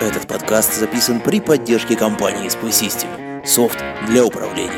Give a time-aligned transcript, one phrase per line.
[0.00, 3.08] Этот подкаст записан при поддержке компании ISPsystem.
[3.44, 4.72] Софт для управления.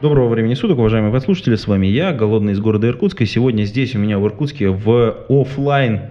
[0.00, 3.24] Доброго времени суток, уважаемые подслушатели, с вами я, Голодный из города Иркутска.
[3.24, 6.02] И сегодня здесь у меня в Иркутске в офлайн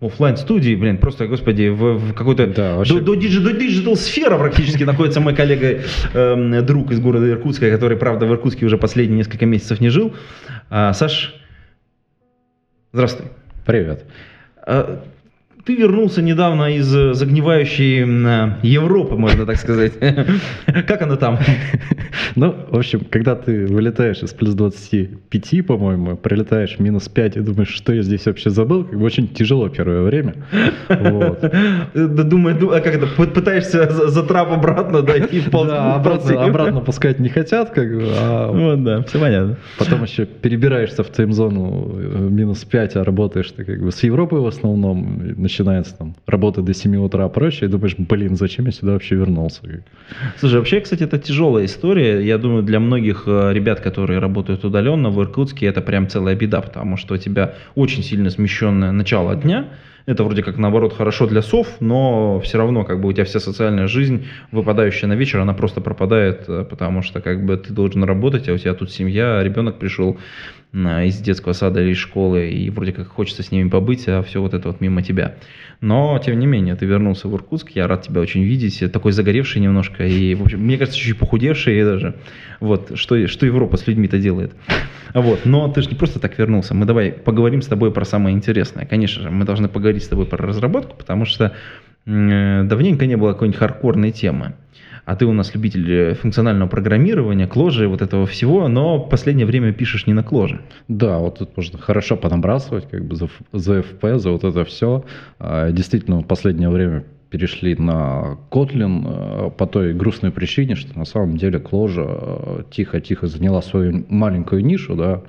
[0.00, 3.96] офлайн студии, блин, просто, господи, в, в какой-то Да, вообще- до, до, dig- до digital
[3.96, 5.80] сфера практически находится мой коллега,
[6.12, 10.12] эм, друг из города Иркутска, который, правда, в Иркутске уже последние несколько месяцев не жил.
[10.68, 11.34] А, Саш,
[12.92, 13.28] здравствуй.
[13.64, 14.04] Привет.
[14.66, 14.98] А,
[15.64, 19.92] Ты вернулся недавно из э, загнивающей э, Европы, можно так сказать.
[20.86, 21.38] Как оно там?
[22.36, 27.68] Ну, в общем, когда ты вылетаешь из плюс 25, по-моему, прилетаешь минус 5 и думаешь,
[27.68, 30.34] что я здесь вообще забыл, как бы очень тяжело первое время.
[30.88, 31.44] Вот.
[31.94, 36.44] Да, Думаю, ду- а как это, пы- пытаешься за, трап обратно в пол- Да, обратно,
[36.44, 39.56] обратно пускать не хотят, как бы, а Вот, да, все понятно.
[39.78, 44.36] потом еще перебираешься в тайм-зону э, минус 5, а работаешь ты как бы с Европы
[44.36, 48.66] в основном, и начинается там работа до 7 утра и прочее, и думаешь, блин, зачем
[48.66, 49.60] я сюда вообще вернулся?
[50.38, 52.26] Слушай, вообще, кстати, это тяжелая история.
[52.26, 56.60] Я думаю, для многих э, ребят, которые работают удаленно в Иркутске, это прям целая беда,
[56.60, 59.68] потому что у тебя очень сильно смещенное начало дня.
[60.06, 63.40] Это вроде как наоборот хорошо для сов, но все равно как бы у тебя вся
[63.40, 68.04] социальная жизнь, выпадающая на вечер, она просто пропадает, э, потому что как бы ты должен
[68.04, 70.18] работать, а у тебя тут семья, ребенок пришел
[70.72, 74.22] на- из детского сада или из школы, и вроде как хочется с ними побыть, а
[74.22, 75.36] все вот это вот мимо тебя.
[75.80, 79.62] Но, тем не менее, ты вернулся в Иркутск, я рад тебя очень видеть, такой загоревший
[79.62, 82.14] немножко, и, в общем, мне кажется, чуть-чуть похудевший даже.
[82.60, 84.52] Вот, что, что Европа с людьми-то делает.
[85.12, 88.34] Вот, но ты же не просто так вернулся, мы давай поговорим с тобой про самое
[88.34, 88.84] интересное.
[88.84, 91.52] Конечно же, мы должны поговорить с тобой про разработку, потому что
[92.06, 94.54] э, давненько не было какой-нибудь хардкорной темы.
[95.04, 99.46] А ты у нас любитель э, функционального программирования, кложи, вот этого всего, но в последнее
[99.46, 100.62] время пишешь не на кложе.
[100.88, 105.04] Да, вот тут можно хорошо понабрасывать, как бы за, за FP, за вот это все.
[105.38, 107.04] Действительно, в последнее время
[107.34, 113.26] перешли на Kotlin э, по той грустной причине, что на самом деле Кложа э, тихо-тихо
[113.26, 115.22] заняла свою маленькую нишу, да,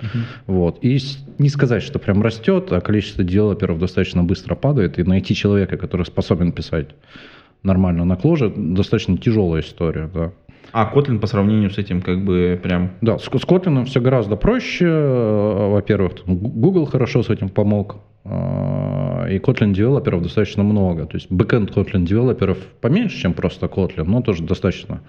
[0.45, 0.77] вот.
[0.83, 0.99] И
[1.39, 6.05] не сказать, что прям растет, а количество девелоперов достаточно быстро падает, и найти человека, который
[6.05, 6.89] способен писать
[7.65, 10.31] нормально на Кложе, достаточно тяжелая история, да.
[10.71, 12.91] А Kotlin по сравнению с этим как бы прям...
[13.01, 14.85] Да, с, с Kotlin все гораздо проще.
[14.85, 17.97] Э, Во-первых, Google хорошо с этим помог.
[18.25, 21.05] Э, И Kotlin девелоперов достаточно много.
[21.05, 24.99] То есть бэкэнд Kotlin девелоперов поменьше, чем просто Kotlin, но тоже достаточно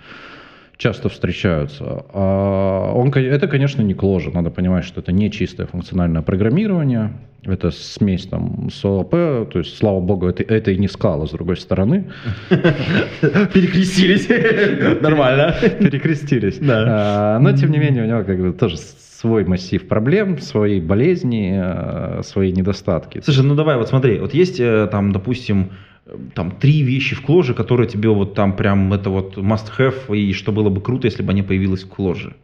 [0.77, 2.05] часто встречаются.
[2.13, 4.31] А он, это, конечно, не кложа.
[4.31, 7.13] Надо понимать, что это не чистое функциональное программирование.
[7.45, 9.11] Это смесь там с ООП.
[9.51, 12.11] То есть, слава богу, это, это и не скала, с другой стороны.
[12.51, 14.29] Перекрестились.
[15.01, 15.55] Нормально.
[15.79, 16.59] перекрестились.
[16.69, 21.55] А, Но, тем не менее, у него как бы тоже свой массив проблем, свои болезни,
[21.57, 23.23] э, свои недостатки.
[23.25, 25.71] Слушай, ну давай, вот смотри, вот есть э, там, допустим,
[26.35, 30.33] там три вещи в кложе, которые тебе вот там прям это вот must have, и
[30.33, 32.35] что было бы круто, если бы они появились в кложе.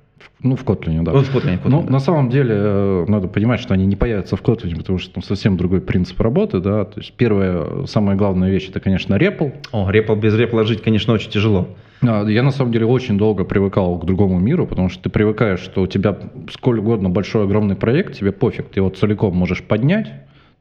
[0.40, 1.12] Ну, в Kotlin, да.
[1.12, 1.90] Вот в Kotlin, Kotlin, Ну, да.
[1.90, 5.22] на самом деле, э, надо понимать, что они не появятся в Kotlin, потому что там
[5.22, 6.84] совсем другой принцип работы, да.
[6.84, 9.52] То есть первая, самая главная вещь, это, конечно, REPL.
[9.70, 11.68] О, репл без репла жить, конечно, очень тяжело.
[12.02, 15.60] А, Я на самом деле очень долго привыкал к другому миру, потому что ты привыкаешь,
[15.60, 16.18] что у тебя
[16.50, 20.08] сколь угодно большой огромный проект, тебе пофиг, ты его целиком можешь поднять,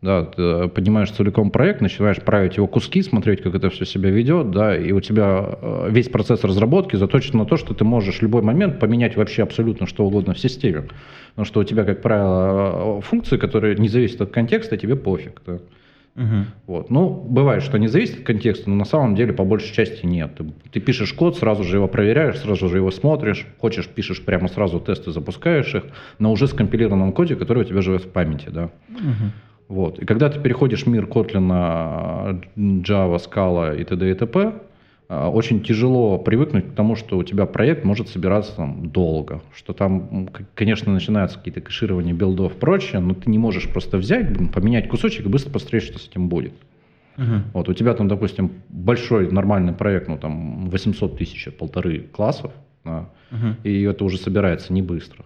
[0.02, 4.10] да, ты э, поднимаешь целиком проект, начинаешь править его куски, смотреть, как это все себя
[4.10, 8.18] ведет, да, и у тебя э, весь процесс разработки заточен на то, что ты можешь
[8.18, 10.86] в любой момент поменять вообще абсолютно что угодно в системе.
[11.30, 15.42] Потому что у тебя, как правило, э, функции, которые не зависят от контекста, тебе пофиг.
[15.46, 15.60] Да.
[16.16, 16.48] Мгм.
[16.68, 16.90] Вот.
[16.90, 20.32] Ну, бывает, что они зависят от контекста, но на самом деле по большей части нет.
[20.36, 23.46] Ты, ты пишешь код, сразу же его проверяешь, сразу же его смотришь.
[23.60, 25.84] Хочешь, пишешь прямо сразу тесты, запускаешь их
[26.18, 28.50] на уже скомпилированном коде, который у тебя живет в памяти.
[28.50, 28.72] Да?
[28.90, 29.32] Мгм.
[29.72, 30.00] Вот.
[30.00, 31.48] И когда ты переходишь в мир Kotlin,
[32.58, 34.12] Java, Scala и т.д.
[34.12, 34.54] и т.п.,
[35.08, 39.72] а, очень тяжело привыкнуть к тому, что у тебя проект может собираться там долго, что
[39.72, 44.50] там, конечно, начинаются какие-то кэширования билдов и прочее, но ты не можешь просто взять, блин,
[44.50, 46.54] поменять кусочек и быстро посмотреть, что с этим будет.
[47.16, 47.44] Мгм.
[47.54, 52.52] Вот у тебя там, допустим, большой нормальный проект, ну там 800 тысяч, полторы классов,
[52.84, 53.56] да, Мгм.
[53.64, 55.24] и это уже собирается не быстро.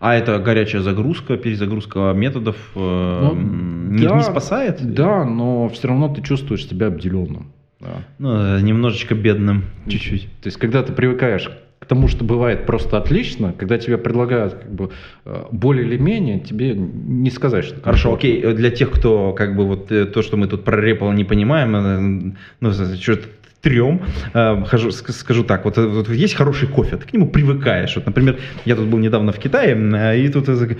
[0.00, 4.94] А это горячая загрузка, перезагрузка методов э, Ну, не, да, не спасает?
[4.94, 7.52] Да, но все равно ты чувствуешь себя обделенным.
[7.80, 7.88] Да.
[8.18, 10.24] Ну, э, немножечко бедным, чуть-чуть.
[10.40, 11.50] То есть, когда ты привыкаешь
[11.80, 14.90] к тому, что бывает просто отлично, когда тебе предлагают как бы
[15.24, 19.64] э, более или менее, тебе не сказать, что Хорошо, окей, для тех, кто как бы
[19.64, 23.26] вот то, что мы тут про Ripple не понимаем, ну, что-то
[23.68, 24.00] трем,
[24.34, 27.96] э, хожу, ск- скажу так, вот, э, вот есть хороший кофе, ты к нему привыкаешь.
[27.96, 30.76] Вот, например, я тут был недавно в Китае, э, и тут э,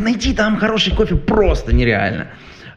[0.00, 2.26] найти там хороший кофе просто нереально.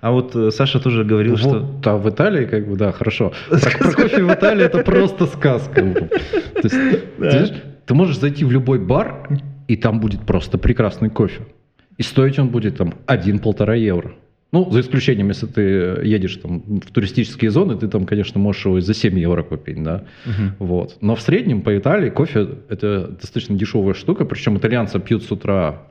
[0.02, 1.50] А вот э, Саша тоже говорил, что...
[1.50, 3.34] Вот, а в Италии, как бы, да, хорошо.
[3.50, 5.82] Про, про кофе в Италии это просто сказка.
[5.82, 7.52] То есть, ты, знаешь,
[7.86, 9.28] ты можешь зайти в любой бар,
[9.68, 11.42] и там будет просто прекрасный кофе.
[11.98, 14.12] И стоить он будет там 1-1,5 евро.
[14.52, 15.62] Ну, за исключением, если ты
[16.04, 19.82] едешь там в туристические зоны, ты там, конечно, можешь его и за 7 евро купить,
[19.84, 20.06] да.
[20.26, 20.56] Мгм.
[20.60, 20.98] Вот.
[21.02, 25.84] Но в среднем по Италии кофе это достаточно дешевая штука, причем итальянцы пьют с утра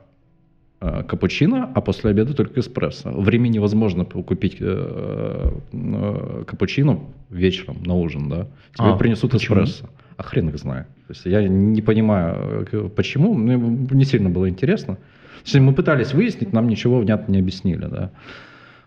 [0.81, 3.11] э, капучино, а после обеда только эспрессо.
[3.11, 8.47] В Риме невозможно купить э, э, капучино вечером на ужин, да.
[8.77, 9.63] Тебе А, принесут почему?
[9.63, 9.89] эспрессо.
[10.19, 10.85] А хрен их знает.
[11.07, 13.33] То есть я не понимаю, э, почему.
[13.33, 14.97] Мне не сильно было интересно.
[15.43, 18.11] Точнее, мы пытались выяснить, нам ничего внятно не объяснили, да.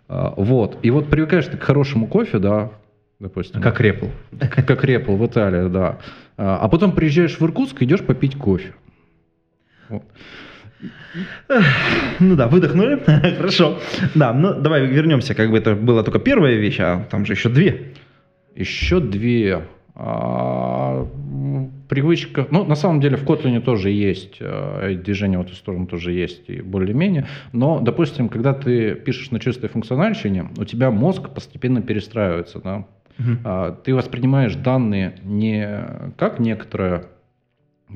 [0.08, 0.79] А, Вот.
[0.82, 2.73] И вот привыкаешь ты к хорошему кофе, да,
[3.19, 3.62] допустим.
[3.62, 4.11] Как Ripple.
[4.40, 6.00] Как, как Репл в Италии, да.
[6.37, 8.75] А а потом приезжаешь в Иркутск, идешь попить кофе.
[9.88, 10.02] Вот.
[12.20, 12.96] Ну да, выдохнули.
[13.37, 13.78] Хорошо.
[14.14, 17.49] Да, ну давай вернемся, как бы это была только первая вещь, а там же еще
[17.49, 17.94] две.
[18.55, 19.62] Еще две.
[19.94, 21.06] А,
[21.89, 22.47] привычка.
[22.50, 26.49] Ну, на самом деле в Kotlin тоже есть э, движение в эту сторону тоже есть
[26.49, 27.27] и более-менее.
[27.53, 32.87] Но, допустим, когда ты пишешь на чистой функциональщине, у тебя мозг постепенно перестраивается, да.
[33.44, 37.05] А, ты воспринимаешь данные не как некоторая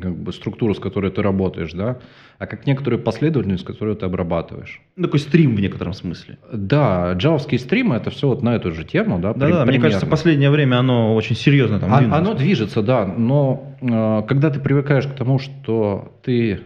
[0.01, 1.99] как бы, структуру, с которой ты работаешь, да,
[2.39, 4.81] а как некоторую последовательность, которую ты обрабатываешь.
[4.97, 6.39] Ну, Такой стрим в некотором смысле.
[6.53, 9.33] Да, джавовские стримы это все вот на эту же тему, да.
[9.35, 12.21] Да, при- да, мне кажется, последнее время оно очень серьезно там А- двинулось.
[12.21, 16.61] Оно движется, да, но э, когда ты привыкаешь к тому, что ты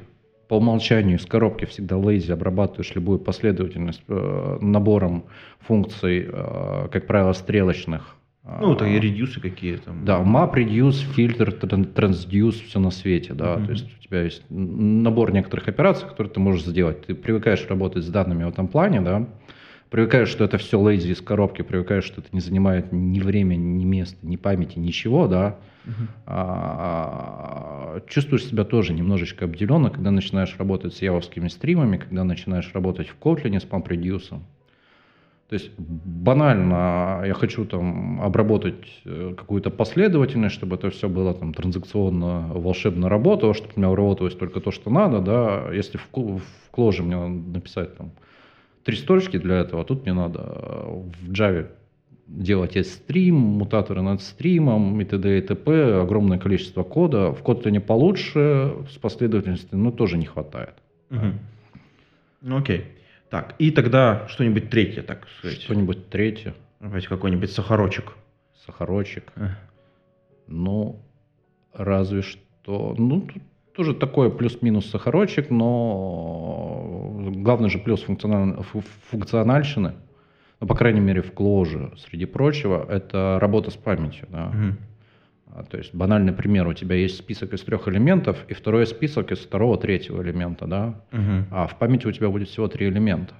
[0.48, 5.24] по умолчанию из коробки всегда лейзи обрабатываешь любую последовательность э, набором
[5.60, 8.16] функций, э, как правило, стрелочных.
[8.60, 9.92] Ну, это а, и редюсы какие-то.
[10.02, 13.56] Да, map, reduce, фильтр, transduce, все на свете, да.
[13.56, 13.66] Мгм.
[13.66, 17.06] То есть у тебя есть набор некоторых операций, которые ты можешь сделать.
[17.06, 19.28] Ты привыкаешь работать с данными в этом плане, да.
[19.90, 23.84] Привыкаешь, что это все лейзи из коробки, привыкаешь, что это не занимает ни время, ни
[23.84, 25.58] места, ни памяти, ничего, да.
[26.26, 33.08] А, чувствуешь себя тоже немножечко обделенно, когда начинаешь работать с явовскими стримами, когда начинаешь работать
[33.08, 34.40] в Kotlin с PumpReduce.
[35.50, 41.52] То есть банально я хочу там обработать э, какую-то последовательность, чтобы это все было там
[41.52, 45.72] транзакционно, волшебно работало, чтобы у меня работалось только то, что надо, да.
[45.72, 48.12] Если в, в кложе мне надо написать там
[48.84, 51.66] три строчки для этого, тут мне надо э, в Java
[52.28, 55.38] делать стрим, мутаторы над стримом и т.д.
[55.38, 56.00] и т.п.
[56.00, 57.32] Огромное количество кода.
[57.32, 60.74] В Kotlin получше, с последовательностью, но тоже не хватает.
[62.40, 62.84] Ну, окей.
[63.30, 65.60] Так, и тогда что-нибудь третье, так сказать.
[65.62, 68.14] Что-нибудь третье, Давайте какой-нибудь сахарочек.
[68.66, 69.32] сахарочек.
[69.36, 69.50] Э.
[70.48, 71.00] Ну,
[71.72, 72.94] разве что.
[72.98, 73.42] Ну, тут
[73.74, 79.92] тоже такой плюс-минус сахарочек, но главный же плюс функциональ- фу- функциональщины,
[80.60, 84.26] ну, по крайней мере, в кложе, среди прочего, это работа с памятью.
[84.30, 84.46] Да?
[84.48, 84.78] Мгм.
[85.54, 89.32] А, То есть банальный пример, у тебя есть список из трех элементов, и второй список
[89.32, 91.00] из второго, третьего элемента, да?
[91.12, 91.46] Мгм.
[91.50, 93.34] А в памяти у тебя будет всего три элемента.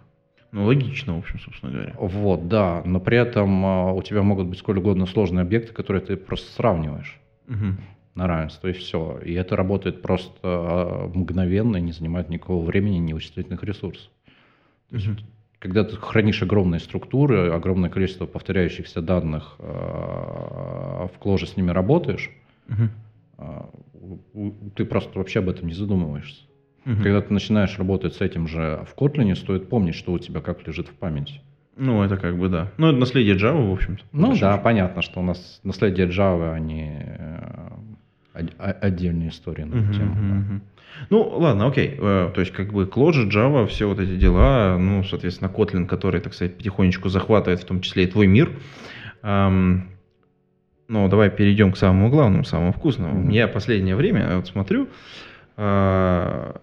[0.52, 1.94] Ну, логично, в общем, собственно говоря.
[1.96, 6.02] Вот, да, но при этом а, у тебя могут быть сколь угодно сложные объекты, которые
[6.02, 7.78] ты просто сравниваешь Мгм.
[8.16, 9.20] на равенство, и все.
[9.24, 14.10] И это работает просто а, мгновенно и не занимает никакого времени, ни вычислительных ресурсов.
[14.90, 15.18] Мгм.
[15.60, 22.30] Когда ты хранишь огромные структуры, огромное количество повторяющихся данных, а, в кложе с ними работаешь,
[22.68, 22.90] Мгм.
[23.36, 26.44] а, у- у- ты просто вообще об этом не задумываешься.
[26.86, 27.02] Мгм.
[27.02, 30.66] Когда ты начинаешь работать с этим же в Kotlin, стоит помнить, что у тебя как
[30.66, 31.42] лежит в памяти.
[31.76, 32.72] Ну, это как бы да.
[32.78, 34.02] Ну, это наследие Java, в общем-то.
[34.12, 34.62] Ну да, счету.
[34.64, 37.68] понятно, что у нас наследие Java, они э,
[38.34, 40.14] од- о- отдельные истории на эту Мгм, тему.
[40.14, 40.64] мгм, да.
[41.08, 41.96] Ну, ладно, окей.
[41.98, 46.20] Э, То есть, как бы Clojure, Java, все вот эти дела, ну, соответственно, Kotlin, который,
[46.20, 48.50] так сказать, потихонечку захватывает, в том числе и твой мир.
[50.90, 53.20] Ну, давай перейдем к самому главному, самому вкусному.
[53.20, 53.28] Мгм.
[53.30, 54.88] Я последнее время вот смотрю,
[55.56, 56.60] а,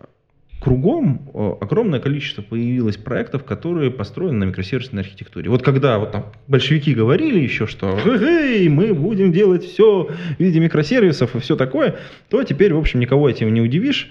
[0.59, 5.49] кругом э, огромное количество появилось проектов, которые построены на микросервисной архитектуре.
[5.49, 10.05] Вот когда вот там большевики говорили еще, что «Эй, мы будем делать все
[10.37, 11.97] в виде микросервисов и все такое,
[12.29, 14.09] то теперь, в общем, никого этим не удивишь.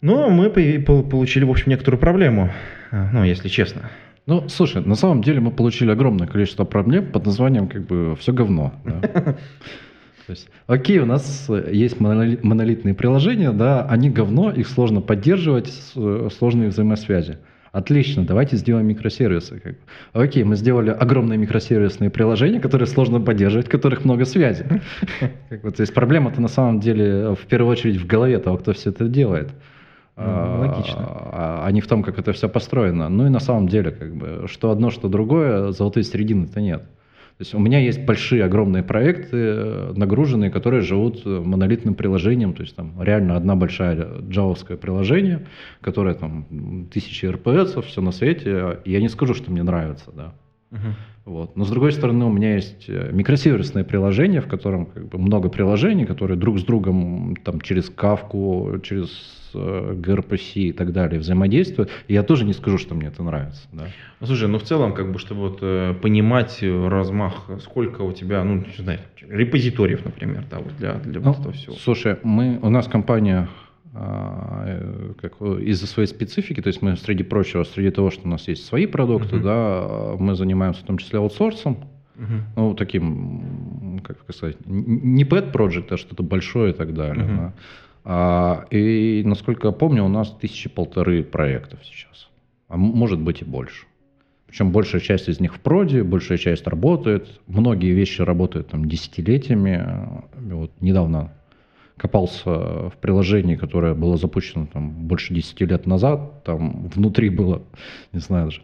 [0.00, 2.50] Но мы по- по- получили, в общем, некоторую проблему,
[2.90, 3.90] а, ну, если честно.
[4.26, 8.32] Ну, слушай, на самом деле мы получили огромное количество проблем под названием как бы все
[8.32, 8.72] говно.
[10.26, 15.00] То есть, окей, у нас э, есть моноли- монолитные приложения, да, они говно, их сложно
[15.00, 17.38] поддерживать, э, сложные взаимосвязи.
[17.72, 19.78] Отлично, давайте сделаем микросервисы.
[20.12, 24.26] Окей, мы сделали огромные микросервисные приложения, которые сложно поддерживать, в которых много
[25.62, 28.90] бы, То есть проблема-то на самом деле в первую очередь в голове того, кто все
[28.90, 29.48] это делает.
[30.16, 31.00] Ну, А, логично.
[31.00, 33.08] а а не в том, как это все построено.
[33.08, 36.84] Ну и на самом деле, как бы, что одно, что другое, золотой середины-то нет.
[37.38, 42.52] То есть у меня есть большие, огромные проекты, э, нагруженные, которые живут э, монолитным приложением,
[42.52, 45.46] то есть там реально одна большая джавовское приложение,
[45.80, 50.34] которое там тысячи РПС, все на свете, я не скажу, что мне нравится, да.
[51.24, 51.56] Вот.
[51.56, 55.48] Но с другой стороны, у меня есть э, микросервисное приложение, в котором как бы много
[55.48, 61.90] приложений, которые друг с другом там, через кавку, через э, gRPC и так далее взаимодействуют.
[62.08, 63.62] И я тоже не скажу, что мне это нравится.
[63.72, 63.86] Да.
[64.20, 68.42] Ну, слушай, ну в целом, как бы, чтобы вот э, понимать размах, сколько у тебя,
[68.42, 68.98] ну, не знаю,
[69.28, 71.76] репозиториев, например, да, вот для, для Ну, вот этого всего.
[71.76, 73.48] Слушай, мы, у нас компания
[73.92, 78.48] как, э, из-за своей специфики, то есть мы, среди прочего, среди того, что у нас
[78.48, 79.44] есть свои продукты, Мгм.
[79.44, 81.76] да, мы занимаемся в том числе аутсорсом,
[82.16, 82.44] Мгм.
[82.56, 87.24] ну, таким, как сказать, не pet project, а что-то большое и так далее.
[87.24, 87.36] Мгм.
[87.36, 87.52] да.
[88.04, 92.30] А, и, насколько я помню, у нас тысячи полторы проектов сейчас,
[92.68, 93.86] а может быть и больше.
[94.46, 97.40] Причем большая часть из них в проде, большая часть работает.
[97.46, 99.82] Многие вещи работают там десятилетиями.
[100.52, 101.32] Вот недавно
[101.96, 106.44] копался в приложении, которое было запущено там больше 10 лет назад.
[106.44, 107.62] Там внутри было,
[108.12, 108.62] не знаю даже,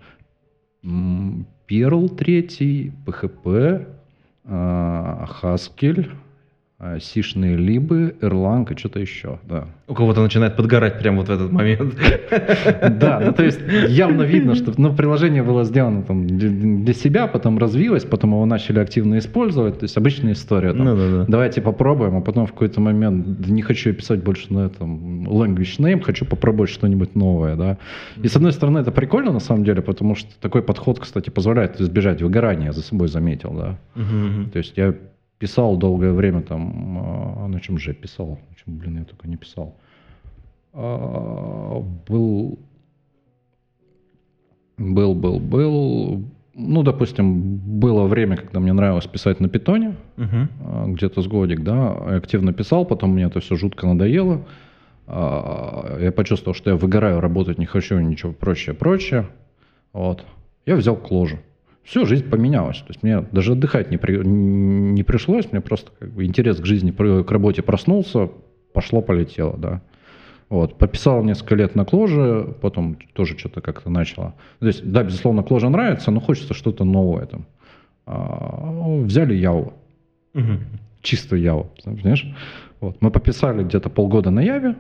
[1.69, 3.87] Perl 3, PHP,
[4.45, 6.11] а, Haskell,
[7.01, 9.41] сишные либы, Erlang и что-то еще.
[9.49, 9.67] Да.
[9.89, 11.95] У кого-то начинает подгорать прямо вот в этот момент.
[13.01, 17.59] Да, ну то есть явно видно, что ну, приложение было сделано там для, себя, потом
[17.59, 19.81] развилось, потом его начали активно использовать.
[19.81, 20.73] То есть обычная история.
[20.73, 21.25] Там, Ну да, да.
[21.27, 25.79] Давайте попробуем, а потом в какой-то момент «Да не хочу писать больше на этом language
[25.79, 27.79] name, хочу попробовать что-нибудь новое, да.
[28.23, 31.81] И с одной стороны это прикольно на самом деле, потому что такой подход, кстати, позволяет
[31.81, 33.79] избежать выгорания, я за собой заметил, да.
[33.95, 34.51] Мгм.
[34.51, 34.95] То есть я
[35.39, 39.29] писал долгое время там, а, на чем же я писал, на чем, блин, я только
[39.29, 39.77] не писал.
[40.73, 42.59] А, Был,
[44.77, 49.97] был, был, был, ну, допустим, было время, когда мне нравилось писать на питоне,
[50.61, 54.47] а, где-то с годик, да, я активно писал, потом мне это все жутко надоело.
[55.07, 59.27] А, Я почувствовал, что я выгораю, работать не хочу, ничего прочее, прочее.
[59.93, 60.25] Вот.
[60.67, 61.39] Я взял кложу.
[61.89, 62.77] Все, жизнь поменялась.
[62.79, 66.67] То есть мне даже отдыхать не, при- не пришлось, мне просто как бы интерес к
[66.67, 68.29] жизни, к работе проснулся,
[68.75, 69.81] пошло-полетело, да.
[70.51, 74.35] Вот, пописал несколько лет на кложе, потом тоже что-то как-то начало.
[74.61, 77.47] То есть, да, безусловно, кложа нравится, но хочется что-то новое там.
[78.05, 79.73] А, взяли Яву
[80.35, 80.61] Мгм.
[81.01, 81.69] чисто Java,
[82.03, 82.27] знаешь.
[82.81, 83.01] Вот.
[83.01, 84.75] Мы пописали где-то полгода на Яве.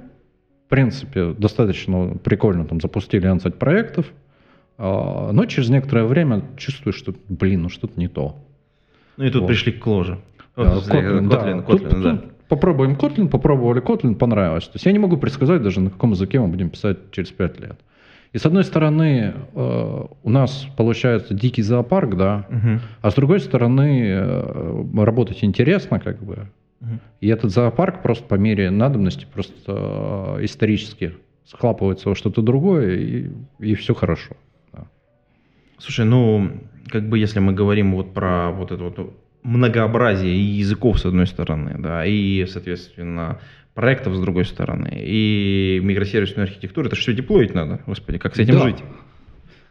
[0.66, 4.12] В принципе, достаточно прикольно там запустили 11 проектов.
[4.78, 8.36] А, Но через некоторое время чувствую, что, блин, ну что-то не то.
[9.16, 9.48] Ну и тут Вот.
[9.48, 10.18] пришли к ложе.
[10.56, 11.36] А, Вот, Kotlin, да.
[11.36, 12.16] Kotlin, Тут- Kotlin, да.
[12.16, 14.64] тут Попробуем Kotlin, попробовали Kotlin, понравилось.
[14.64, 17.60] То есть я не могу предсказать даже, на каком языке мы будем писать через 5
[17.60, 17.78] лет.
[18.32, 22.80] И с одной стороны, э, у нас получается дикий зоопарк, да, Мгм.
[23.02, 26.46] а с другой стороны, э, работать интересно, как бы.
[26.80, 27.00] Мгм.
[27.20, 33.30] И этот зоопарк просто по мере надобности просто э, исторически схлапывается во что-то другое, и,
[33.58, 34.36] и все хорошо.
[35.78, 36.50] Слушай, ну,
[36.90, 41.26] как бы если мы говорим вот про вот это вот многообразие и языков с одной
[41.26, 43.38] стороны, да, и, соответственно,
[43.74, 48.38] проектов с другой стороны, и микросервисную архитектуру, это же все деплоить надо, господи, как с
[48.38, 48.64] этим Да.
[48.64, 48.82] жить?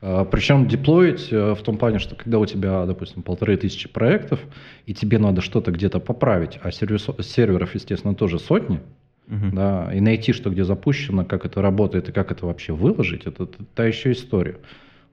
[0.02, 4.40] А, Причем деплоить э, в том плане, что когда у тебя, допустим, полторы тысячи проектов,
[4.86, 8.80] и тебе надо что-то где-то поправить, а сервис- серверов, естественно, тоже сотни,
[9.28, 9.56] Мгм.
[9.56, 13.48] да, и найти, что где запущено, как это работает и как это вообще выложить, это,
[13.76, 14.56] та еще история.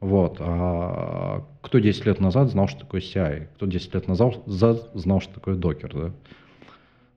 [0.05, 0.37] Вот.
[0.41, 3.47] А кто 10 лет назад знал, что такое CI?
[3.57, 6.11] Кто 10 лет назад за- знал, что такое докер, да?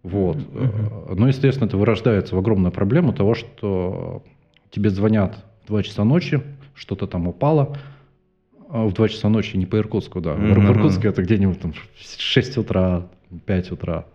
[0.03, 0.37] Вот.
[0.37, 4.23] Э, Ну, естественно, это вырождается в огромную проблему того, что
[4.71, 6.41] тебе звонят в 2 часа ночи,
[6.75, 7.75] что-то там упало,
[8.69, 10.33] а в 2 часа ночи, не по Иркутску, да.
[10.35, 10.71] В Ир- В.
[10.71, 11.77] Иркутске это где-нибудь там в
[12.21, 13.07] 6 утра,
[13.45, 14.05] 5 утра.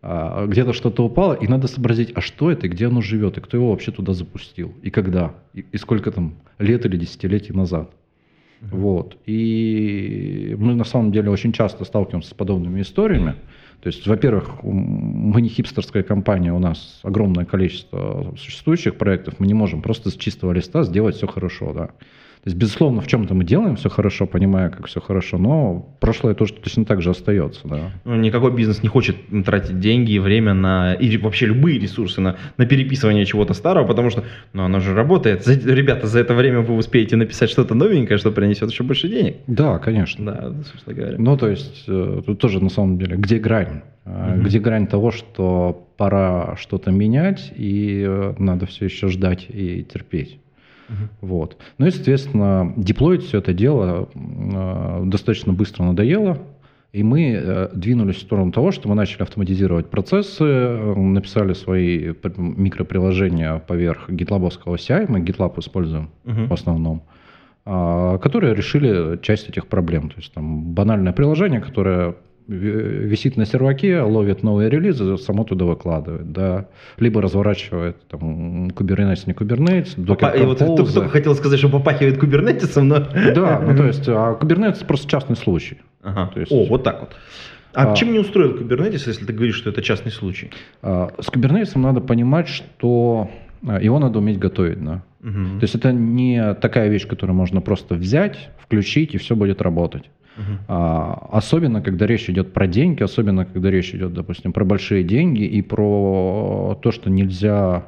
[0.00, 3.40] А, где-то что-то упало, и надо сообразить, а что это, и где оно живет, и
[3.42, 7.90] кто его вообще туда запустил, и когда, и, и сколько там лет или десятилетий назад.
[8.70, 9.16] Вот.
[9.26, 13.34] И мы на самом деле очень часто сталкиваемся с подобными историями.
[13.80, 19.52] То есть, во-первых, мы не хипстерская компания, у нас огромное количество существующих проектов, мы не
[19.52, 21.90] можем просто с чистого листа сделать все хорошо, да.
[22.44, 26.34] То есть, безусловно, в чем-то мы делаем все хорошо, понимая, как все хорошо, но прошлое
[26.34, 27.66] тоже точно так же остается.
[27.66, 27.90] Да.
[28.04, 32.36] Ну, никакой бизнес не хочет тратить деньги и время на, и вообще любые ресурсы на,
[32.58, 35.42] на переписывание чего-то старого, потому что ну, оно же работает.
[35.42, 39.36] За, ребята, за это время вы успеете написать что-то новенькое, что принесет еще больше денег.
[39.46, 40.26] Да, конечно.
[40.26, 41.16] Да, собственно говоря.
[41.16, 43.80] Ну, то есть, э, тут тоже на самом деле, где грань?
[44.04, 44.42] Угу.
[44.42, 50.40] Где грань того, что пора что-то менять, и э, надо все еще ждать и терпеть.
[50.88, 51.28] Угу.
[51.28, 51.56] Вот.
[51.78, 56.38] Ну и, соответственно, деплоить все это дело э, достаточно быстро надоело,
[56.94, 62.14] и мы э, двинулись в сторону того, что мы начали автоматизировать процессы, э, написали свои
[62.36, 66.46] микроприложения поверх гитлабовского CI, мы GitLab используем uh-huh.
[66.46, 67.02] в основном,
[67.66, 70.08] э, которые решили часть этих проблем.
[70.08, 72.14] То есть там банальное приложение, которое
[72.46, 79.32] висит на серваке, ловит новые релизы, само туда выкладывает, да, либо разворачивает там Kubernetes, не
[79.32, 80.44] Kubernetes, Docker Compose.
[80.44, 83.00] Вот только, только хотел сказать, что попахивает Kubernetes, но...
[83.34, 85.78] Да, ну то есть, а Kubernetes просто частный случай.
[86.02, 86.30] Ага.
[86.34, 87.10] То есть, О, вот так вот.
[87.72, 90.50] А, а чем не устроил Kubernetes, если ты говоришь, что это частный случай?
[90.82, 93.30] А, с Kubernetes надо понимать, что
[93.66, 95.02] а, его надо уметь готовить, да.
[95.22, 95.58] Угу.
[95.58, 100.04] То есть это не такая вещь, которую можно просто взять, включить, и все будет работать.
[100.36, 100.58] Uh-huh.
[100.68, 105.44] А, особенно, когда речь идет про деньги, особенно, когда речь идет, допустим, про большие деньги
[105.44, 107.86] и про то, что нельзя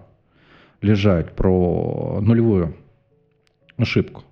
[0.81, 2.77] лежать, про нулевую
[3.77, 4.23] ошибку.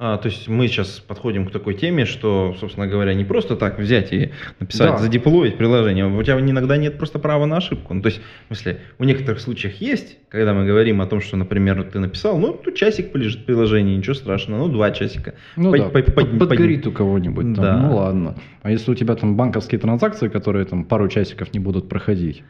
[0.00, 3.80] А, то есть мы сейчас подходим к такой теме, что, собственно говоря, не просто так
[3.80, 4.98] взять и написать, да.
[4.98, 6.06] задеплоить приложение.
[6.06, 7.94] У тебя иногда нет просто права на ошибку.
[7.94, 11.36] Ну, то есть, в смысле, в некоторых случаях есть, когда мы говорим о том, что,
[11.36, 15.34] например, ты написал, ну, тут часик полежит приложение, ничего страшного, ну, два часика.
[15.56, 17.78] Ну, по, да, по, по, подгорит у кого-нибудь, там, да.
[17.78, 18.36] ну, ладно.
[18.62, 22.44] А если у тебя там банковские транзакции, которые там пару часиков не будут проходить,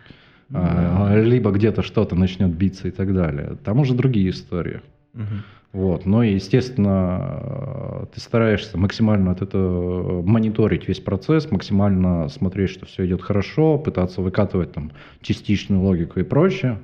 [0.50, 1.12] да.
[1.12, 4.82] а, либо где-то что-то начнет биться и так далее, там уже другие истории.
[5.14, 5.24] Угу.
[5.72, 6.06] Вот.
[6.06, 13.22] Но, естественно, ты стараешься максимально от этого мониторить весь процесс, максимально смотреть, что все идет
[13.22, 16.78] хорошо, пытаться выкатывать там частичную логику и прочее.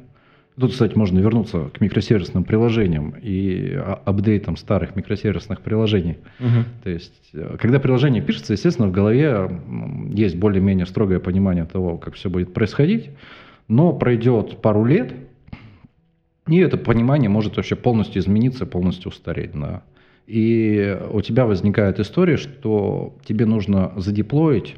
[0.59, 3.73] Тут, кстати, можно вернуться к микросервисным приложениям и
[4.05, 6.19] апдейтам старых микросервисных приложений.
[6.39, 6.65] Угу.
[6.85, 9.51] То есть, э, когда приложение пишется, естественно, в голове
[10.13, 13.11] есть более-менее строгое понимание того, как все будет происходить,
[13.67, 15.13] но пройдет пару лет,
[16.47, 19.53] и это понимание может вообще полностью измениться, полностью устареть.
[19.55, 19.83] Да.
[20.27, 24.77] И у тебя возникает история, что тебе нужно задеплоить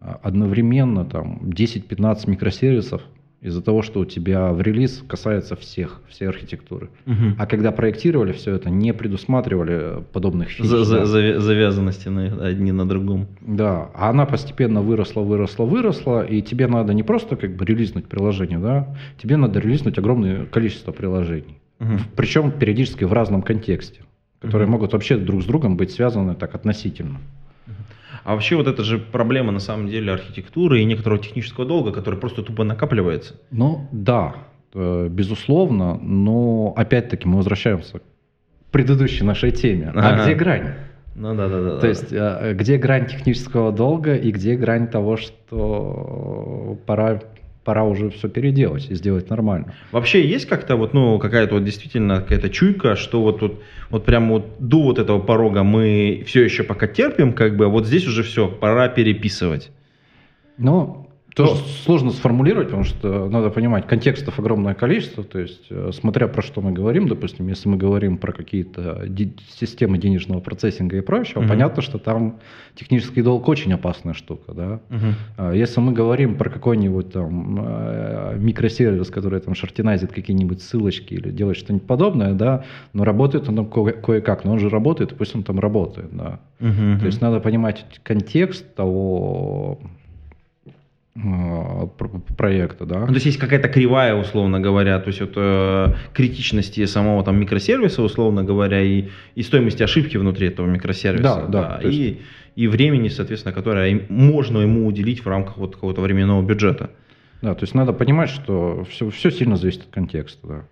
[0.00, 3.02] а, одновременно там 10-15 микросервисов
[3.42, 6.90] из-за того, что у тебя в релиз касается всех, всей архитектуры.
[7.06, 7.36] Угу.
[7.38, 10.66] А когда проектировали все это, не предусматривали подобных фич.
[10.66, 13.28] За, за, за, завязанности на, одни на другом.
[13.40, 18.06] Да, а она постепенно выросла, выросла, выросла, и тебе надо не просто как бы релизнуть
[18.06, 21.60] приложение, да, тебе надо релизнуть огромное количество приложений.
[21.80, 21.92] Угу.
[22.16, 24.02] Причем периодически в разном контексте,
[24.40, 24.72] которые угу.
[24.72, 27.18] могут вообще друг с другом быть связаны так относительно.
[28.24, 32.18] А вообще вот это же проблема на самом деле архитектуры и некоторого технического долга, который
[32.18, 33.34] просто тупо накапливается.
[33.50, 34.34] Ну да,
[34.74, 38.02] э, безусловно, но опять-таки мы возвращаемся к
[38.70, 39.92] предыдущей нашей теме.
[39.94, 40.24] А ага.
[40.24, 40.74] где грань?
[41.14, 41.78] Ну да, да, да.
[41.78, 47.20] То есть, э, где грань технического долга и где грань того, что пора
[47.70, 49.74] пора уже все переделать и сделать нормально.
[49.92, 54.32] Вообще есть как-то вот, ну, какая-то вот действительно какая-то чуйка, что вот тут, вот прямо
[54.32, 58.08] вот до вот этого порога мы все еще пока терпим, как бы, а вот здесь
[58.08, 59.70] уже все, пора переписывать.
[60.58, 61.06] Ну,
[61.40, 61.66] тоже Но...
[61.84, 66.60] сложно сформулировать, потому что надо понимать, контекстов огромное количество, то есть э, смотря про что
[66.60, 71.48] мы говорим, допустим, если мы говорим про какие-то де- системы денежного процессинга и прочего, угу.
[71.48, 72.38] понятно, что там
[72.74, 74.80] технический долг очень опасная штука, да.
[74.90, 75.52] Угу.
[75.52, 81.56] Если мы говорим про какой-нибудь там э, микросервис, который там шартиназит какие-нибудь ссылочки или делает
[81.56, 85.42] что-нибудь подобное, да, но работает он там ко- кое-как, но он же работает, пусть он
[85.42, 86.40] там работает, да.
[86.60, 87.00] Угу.
[87.00, 89.78] То есть надо понимать контекст того
[92.36, 93.00] проекта, да.
[93.00, 97.38] Ну, то есть есть какая-то кривая, условно говоря, то есть вот э, критичности самого там
[97.38, 101.22] микросервиса, условно говоря, и, и стоимости ошибки внутри этого микросервиса.
[101.22, 101.78] Да, да.
[101.82, 101.88] да.
[101.88, 102.18] И, есть...
[102.54, 106.90] и времени, соответственно, которое можно ему уделить в рамках вот какого-то временного бюджета.
[107.42, 110.46] Да, то есть надо понимать, что все, все сильно зависит от контекста.
[110.46, 110.64] Да.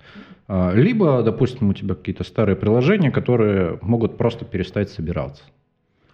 [0.47, 5.43] А, либо, допустим, у тебя какие-то старые приложения, которые могут просто перестать собираться.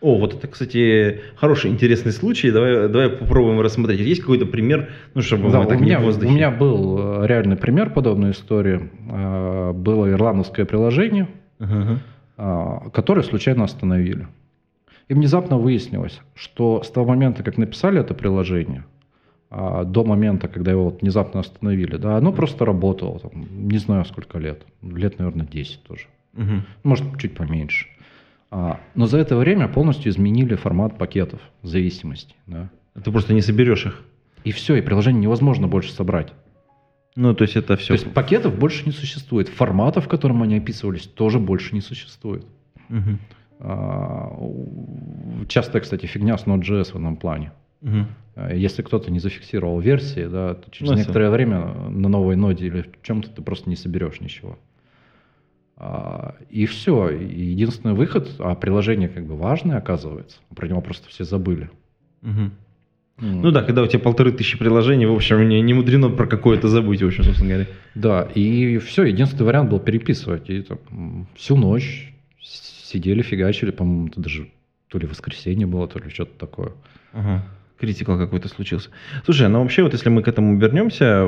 [0.04, 2.50] О, вот это, кстати, хороший, интересный случай.
[2.50, 4.00] Давай, давай попробуем рассмотреть.
[4.00, 6.30] Есть какой-то пример, ну, чтобы да, мы так у меня, не в воздухе.
[6.30, 8.90] У меня был э, реальный пример подобной истории.
[9.10, 12.90] Э, было ирландское приложение, uh-huh.
[12.90, 14.28] которое случайно остановили.
[15.08, 18.84] И внезапно выяснилось, что с того момента, как написали это приложение,
[19.50, 24.38] до момента, когда его вот внезапно остановили, да, оно просто работало, там, не знаю сколько
[24.38, 26.64] лет, лет, наверное, 10 тоже, Мгм.
[26.82, 27.86] может, чуть поменьше.
[28.56, 32.70] А, Но за это время полностью изменили формат пакетов зависимости, да.
[33.02, 34.02] Ты просто не соберешь их.
[34.44, 36.32] И все, и приложение невозможно больше собрать.
[37.16, 37.88] Ну, то есть это все.
[37.88, 42.46] То есть пакетов больше не существует, форматов, в котором они описывались, тоже больше не существует.
[43.60, 47.52] А, у- Частая, кстати, фигня с Node.js в этом плане.
[48.36, 52.66] А, Если кто-то не зафиксировал версии, да, то через Ну, некоторое время на новой ноде
[52.66, 54.58] или в чем-то ты просто не соберешь ничего.
[55.76, 57.10] А, И все.
[57.10, 61.70] Единственный выход, а приложение как бы важное оказывается, про него просто все забыли.
[63.18, 66.66] Ну да, когда у тебя полторы тысячи приложений, в общем, не, не мудрено про какое-то
[66.68, 67.68] забыть, в общем, собственно говоря.
[67.94, 70.50] Да, и все, единственный вариант был переписывать.
[70.50, 74.48] И там, всю ночь сидели, фигачили, по-моему, это даже
[74.88, 76.72] то ли воскресенье было, то ли что-то такое.
[77.12, 77.44] Ага.
[77.78, 78.90] Критикал какой-то случился.
[79.24, 81.24] Слушай, ну вообще, вот если мы к этому вернемся,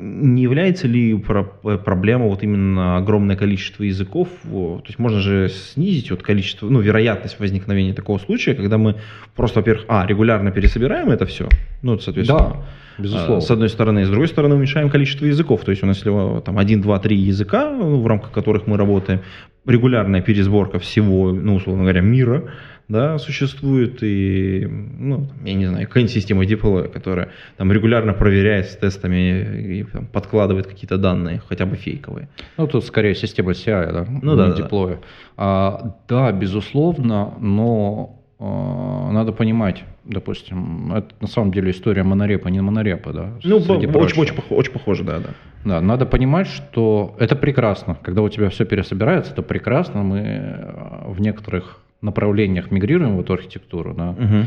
[0.00, 4.28] не является ли про- проблема вот именно огромное количество языков?
[4.42, 8.96] То есть можно же снизить вот количество, ну, вероятность возникновения такого случая, когда мы
[9.34, 11.48] просто, во-первых, а, регулярно пересобираем это все,
[11.82, 13.36] ну, соответственно, Да, безусловно.
[13.36, 14.04] а, С одной стороны.
[14.06, 15.62] С другой стороны, уменьшаем количество языков.
[15.64, 18.66] То есть у нас если э, там 1, 2, 3 языка, ну, в рамках которых
[18.66, 19.20] мы работаем,
[19.66, 22.44] регулярная пересборка всего, ну, условно говоря, мира,
[22.88, 28.76] да, существует, и, ну, я не знаю, какая-нибудь система deploy, которая там регулярно проверяет с
[28.76, 32.28] тестами и там, подкладывает какие-то данные, хотя бы фейковые.
[32.56, 34.06] Ну, тут скорее система CI, да?
[34.22, 34.98] Ну да, не да.
[35.36, 42.60] А, да, безусловно, но а, надо понимать, допустим, это на самом деле история монорепа, не
[42.60, 43.32] монорепа, да?
[43.42, 43.98] Ну, по- прочего.
[43.98, 45.28] очень, очень, пох- очень похоже, да, да.
[45.64, 47.96] Да, надо понимать, что это прекрасно.
[48.02, 50.04] Когда у тебя все пересобирается, это прекрасно.
[50.04, 54.12] Мы э, в некоторых направлениях мигрируем в эту архитектуру, да.
[54.12, 54.46] Мгм.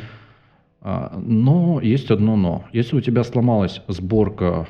[0.82, 2.64] А, Но есть одно но.
[2.72, 4.68] Если у тебя сломалась сборка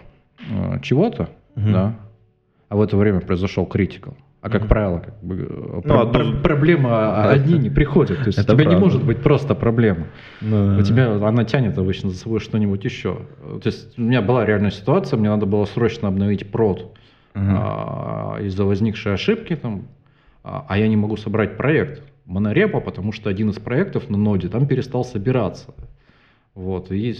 [0.52, 1.71] э, чего-то, Мгм.
[1.73, 1.95] да,
[2.69, 4.69] а в это время произошел критикал, а как Мгм.
[4.69, 8.17] правило, как бы, э, Ну, про- а про- проблема одни не приходят.
[8.19, 8.86] То есть у Это тебя не правда.
[8.86, 10.08] может быть просто проблема.
[10.41, 13.19] Ну, У тебя она тянет обычно за собой что-нибудь еще.
[13.62, 16.95] То есть у меня была реальная ситуация, мне надо было срочно обновить прод
[17.36, 17.56] Мгм.
[17.60, 19.84] а, из-за возникшей ошибки, там,
[20.43, 24.47] а, а я не могу собрать проект монорепа, потому что один из проектов на ноде
[24.47, 25.73] там перестал собираться.
[26.53, 27.15] Вот, и,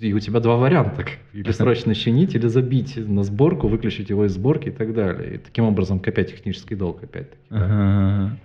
[0.00, 1.04] и у тебя два варианта.
[1.32, 5.36] Или срочно чинить, или забить на сборку, выключить его из сборки и так далее.
[5.36, 7.42] И таким образом копять технический долг опять-таки.
[7.50, 8.36] да.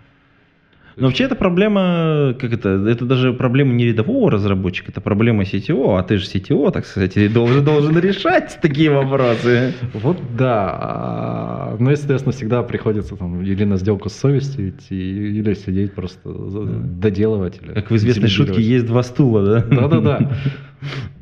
[1.00, 5.98] Но вообще это проблема, как это, это даже проблема не рядового разработчика, это проблема CTO,
[5.98, 9.74] а ты же CTO, так сказать, и должен, должен решать такие вопросы.
[9.94, 11.76] Вот да.
[11.80, 17.60] Но, естественно, всегда приходится там или на сделку с совестью идти, или сидеть просто доделывать.
[17.62, 19.60] Или Как в известной шутке, есть два стула, да?
[19.62, 20.32] Да-да-да.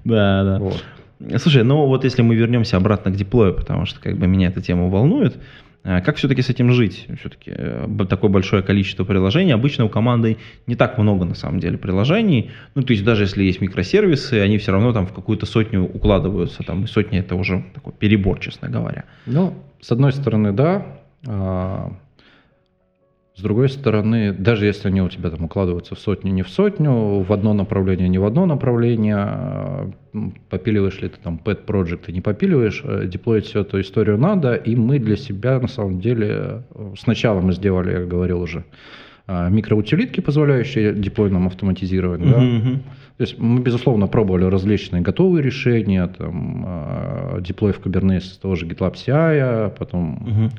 [0.04, 0.60] Да, да.
[0.60, 0.84] Вот.
[1.38, 4.62] Слушай, ну вот если мы вернемся обратно к деплою, потому что как бы меня эта
[4.62, 5.36] тема волнует,
[6.04, 7.08] как все-таки с этим жить?
[7.17, 7.54] Все-таки
[8.10, 9.54] такое большое количество приложений.
[9.54, 12.52] Обычно у команды не так много на самом деле приложений.
[12.76, 16.63] Ну, то есть даже если есть микросервисы, они все равно там в какую-то сотню укладываются.
[16.63, 19.06] Там и сотня это уже такой перебор, честно говоря.
[19.26, 20.86] Ну, с одной стороны, да.
[23.38, 27.19] С другой стороны, даже если они у тебя там укладываются в сотню, не в сотню,
[27.19, 29.93] в одно направление, не в одно направление,
[30.50, 34.56] попиливаешь ли ты там pet project и не попиливаешь, э, деплоить всю эту историю надо,
[34.56, 38.63] и мы для себя на самом деле э, сначала мы сделали, я говорил уже,
[39.28, 42.39] а, микроутилитки, позволяющие деплой нам автоматизировать, да.
[42.39, 42.80] Мгм.
[43.17, 48.95] То есть мы, безусловно, пробовали различные готовые решения, там, э, деплой в Kubernetes тоже GitLab
[48.95, 50.52] CI, потом Мгм.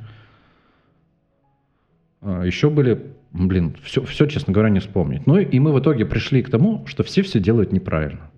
[2.23, 3.01] Э, еще были,
[3.33, 5.27] блин, все, все, честно говоря, не вспомнить.
[5.27, 8.31] Ну и мы в итоге пришли к тому, что все все делают неправильно.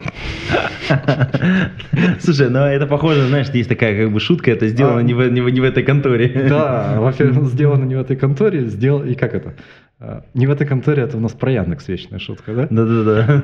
[2.19, 5.03] Слушай, ну это похоже, знаешь, есть такая как бы шутка, это сделано А.
[5.03, 6.47] не, в, этой конторе.
[6.49, 9.55] Да, во-первых, сделано не в этой конторе, сделал, и как это?
[10.01, 12.67] Э, Не в этой конторе, это у нас про Яндекс вечная шутка, да?
[12.71, 13.43] Да-да-да.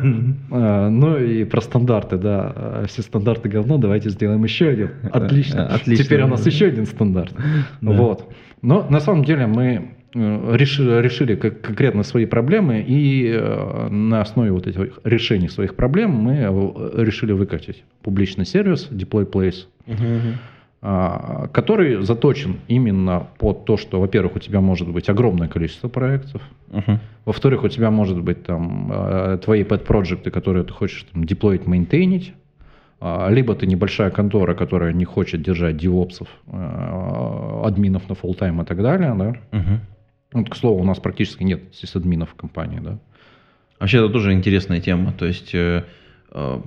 [0.51, 2.53] А, Ну и про стандарты, да.
[2.55, 4.91] А, Все стандарты говно, давайте сделаем еще один.
[5.13, 5.67] Отлично.
[5.67, 6.05] отлично.
[6.05, 7.35] Теперь у нас еще один стандарт.
[7.81, 7.93] Да.
[7.93, 8.33] Вот.
[8.63, 14.51] Но на самом деле мы реши- решили как- конкретно свои проблемы, и э, на основе
[14.53, 19.67] вот этих решений своих проблем мы э, решили выкатить публичный сервис Deploy Place,
[20.83, 26.43] а, который заточен именно под то, что, во-первых, у тебя может быть огромное количество проектов,
[26.71, 27.01] Мгм.
[27.25, 32.35] во-вторых, у тебя может быть там э, твои pet-проекты, которые ты хочешь там деплоить, мейнтейнить,
[33.01, 36.29] а, либо ты небольшая контора, которая не хочет держать девопсов,
[37.65, 39.59] админов на full time и так далее, да.
[39.59, 39.81] Мгм.
[40.37, 42.99] Вот, к слову, у нас практически нет сисадминов в компании, да.
[43.81, 45.13] Вообще это тоже интересная тема.
[45.13, 45.85] То есть, э,
[46.31, 46.61] э,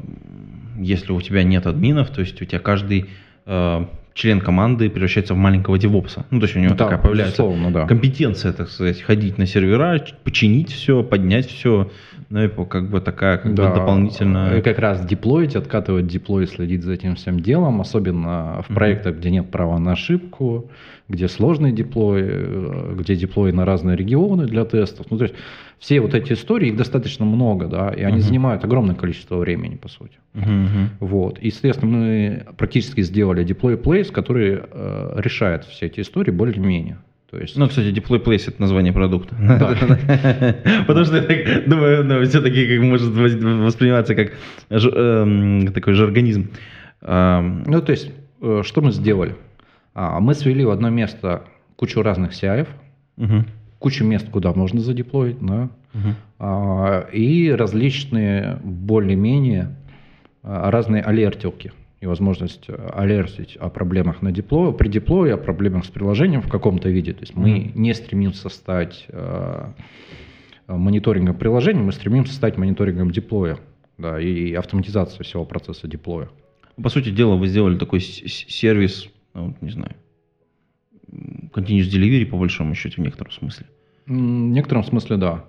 [0.80, 3.10] если у тебя нет админов, то есть у тебя каждый
[3.46, 6.26] э, член команды превращается в маленького девопса.
[6.32, 7.86] Ну, то есть у него Да, такая появляется да.
[7.86, 11.92] компетенция, так сказать, ходить на сервера, починить все, поднять все.
[12.30, 14.58] Ну, и как бы такая как бы Да, дополнительная...
[14.58, 19.30] и как раз деплоить, откатывать деплой, следить за этим всем делом, особенно в проектах, где
[19.30, 20.70] нет права на ошибку,
[21.10, 25.08] где сложный деплой, э, где деплой на разные регионы для тестов.
[25.10, 25.36] Ну, то есть
[25.80, 28.26] все вот эти истории, их достаточно много, да, и они Мгм.
[28.26, 30.18] занимают огромное количество времени, по сути.
[30.34, 30.90] Мгм.
[31.00, 31.40] Вот.
[31.40, 36.98] И, соответственно, мы практически сделали deploy place, который э, решает все эти истории более-менее.
[37.32, 39.36] То есть, Ну, кстати, Deploy Place это название продукта.
[40.88, 44.32] Потому что я думаю, ну, все-таки может восприниматься как
[44.72, 46.50] эм, такой жаргонизм.
[47.02, 49.36] Ам, ну, то есть, э, что мы сделали?
[50.02, 51.44] А, мы свели в одно место
[51.76, 52.66] кучу разных CI,
[53.18, 53.46] мгм,
[53.80, 55.70] кучу мест, куда можно задеплоить, да,
[56.40, 59.76] а, и различные более-менее
[60.42, 65.84] а, разные алертилки и возможность э, алертить о проблемах на деплое, при деплое, о проблемах
[65.84, 67.12] с приложением в каком-то виде.
[67.12, 67.72] То есть мы Мгм.
[67.76, 69.66] не стремимся стать э,
[70.68, 73.58] мониторингом приложения, мы стремимся стать мониторингом деплоя
[73.98, 76.30] да, и автоматизацией всего процесса деплоя.
[76.82, 79.96] По сути дела, вы сделали такой сервис, ну, не знаю,
[81.54, 83.66] continuous delivery, по большому счету, в некотором смысле.
[84.06, 85.46] В некотором смысле, да.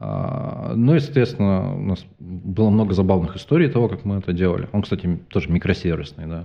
[0.00, 4.68] А, Ну, естественно, у нас было много забавных историй того, как мы это делали.
[4.72, 6.44] Он, кстати, тоже микросервисный, да.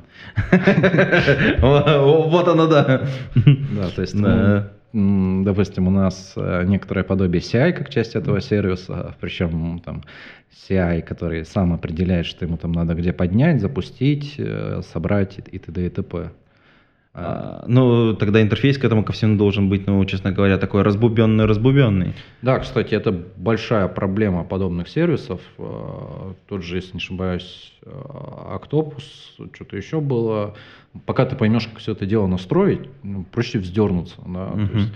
[1.62, 3.07] Вот оно, да.
[3.36, 9.15] Да, то есть, ну, допустим, у нас э, некоторое подобие CI как часть этого сервиса,
[9.19, 10.03] причем там
[10.51, 15.59] CI, который сам определяет, что ему там надо где поднять, запустить, э, собрать и и
[15.59, 15.86] т.д.
[15.86, 16.31] и т.п.
[17.15, 20.82] А, А, Ну, тогда интерфейс к этому ко всему должен быть, ну, честно говоря, такой
[20.82, 22.13] разбубенный-разбубенный.
[22.41, 25.39] Да, кстати, это большая проблема подобных сервисов.
[25.60, 29.04] Э, Тот же, если не ошибаюсь, Octopus,
[29.54, 30.56] что-то еще было.
[31.06, 34.15] Пока ты поймешь, как все это дело настроить, ну, проще вздернуться.
[34.26, 34.47] да.
[34.52, 34.91] То есть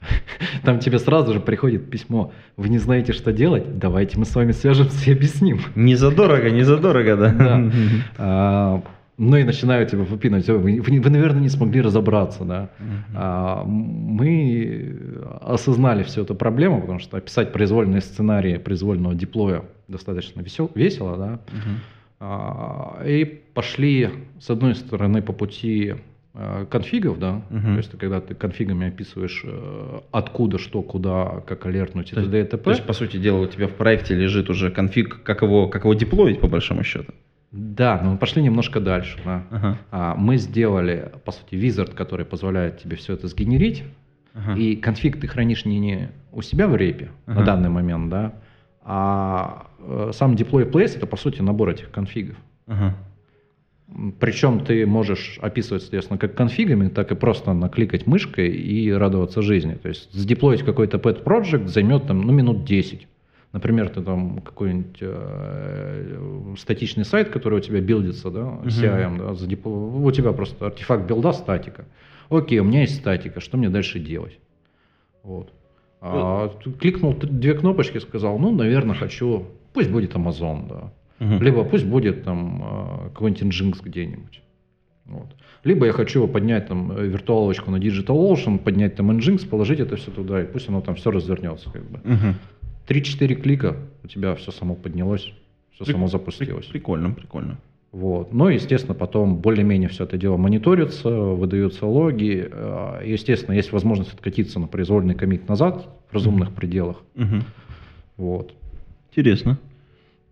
[0.64, 2.32] Там тебе сразу же приходит письмо.
[2.56, 3.78] Вы не знаете, что делать?
[3.78, 5.60] Давайте мы с вами свяжемся и объясним.
[5.74, 7.70] Не задорого, не задорого, да.
[8.18, 8.82] Да.
[9.22, 10.48] Ну и начинают тебя выпинать.
[10.48, 12.70] «Ой, Вы, вы, вы, наверное, не смогли разобраться, да.
[13.14, 14.96] А, Мы
[15.42, 21.40] осознали всю эту проблему, потому что описать произвольные сценарии произвольного деплоя достаточно весел, весело, да.
[21.52, 21.80] Мгм.
[22.20, 24.08] А, И пошли,
[24.40, 25.96] с одной стороны, по пути
[26.32, 27.72] э, конфигов, да, Мгм.
[27.72, 32.40] то есть когда ты конфигами описываешь, э, откуда, что, куда, как алертнуть и т.д.
[32.40, 32.56] и т.п.
[32.64, 35.84] То есть, по сути дела, у тебя в проекте лежит уже конфиг, как его, как
[35.84, 37.12] его деплоить, по большому счету.
[37.52, 39.18] Да, но мы пошли немножко дальше.
[39.24, 39.42] да.
[39.50, 39.78] Ага.
[39.90, 43.84] А, Мы сделали, по сути, визард, который позволяет тебе все это сгенерить,
[44.32, 44.54] Ага.
[44.56, 47.40] И конфиг ты хранишь не, не у себя в репе Ага.
[47.40, 48.34] на данный момент, да,
[48.82, 52.36] а э, сам deploy place это по сути набор этих конфигов.
[52.68, 52.94] Ага.
[54.20, 59.74] Причем ты можешь описывать, соответственно, как конфигами, так и просто накликать мышкой и радоваться жизни.
[59.74, 63.08] То есть сдеплоить какой-то pet project займет там, ну, минут 10.
[63.52, 70.04] Например, ты там какой-нибудь э, статичный сайт, который у тебя билдится, да, CIM, да, задепло-
[70.04, 71.84] у тебя просто артефакт билда статика.
[72.28, 74.38] Окей, у меня есть статика, что мне дальше делать?
[75.24, 75.52] Вот.
[76.00, 80.92] А, ты кликнул две кнопочки, сказал, ну, наверное, хочу, пусть будет Amazon, да.
[81.18, 81.42] Мгм.
[81.42, 84.42] Либо пусть будет там э, какой-нибудь Nginx где-нибудь.
[85.06, 85.26] Вот.
[85.64, 90.10] Либо я хочу поднять там э, виртуалочку на DigitalOcean, поднять там Nginx, положить это все
[90.10, 91.68] туда, и пусть оно там все развернется.
[91.70, 92.00] Как бы.
[92.04, 92.34] Мгм.
[92.90, 95.32] 3-4 клика, у тебя все само поднялось,
[95.74, 96.66] все Прик- само запустилось.
[96.66, 97.58] Прикольно, прикольно.
[97.92, 98.32] Вот.
[98.32, 102.48] Ну, естественно, потом более-менее все это дело мониторится, выдаются логи.
[102.50, 107.02] э, Естественно, есть возможность откатиться на произвольный комит назад в разумных пределах.
[107.14, 107.44] Мгм.
[108.16, 108.52] Вот.
[109.10, 109.58] Интересно.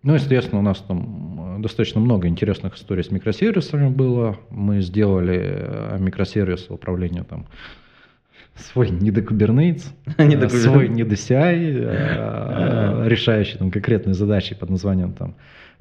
[0.03, 4.37] Ну, естественно, у нас там э, достаточно много интересных историй с микросервисами было.
[4.49, 7.45] Мы сделали э, микросервис управления там
[8.61, 9.83] свой не до Kubernetes,
[10.17, 15.35] э, свой не до CI, э, решающий там конкретные задачи под названием там